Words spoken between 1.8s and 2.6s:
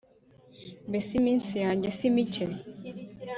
si mike’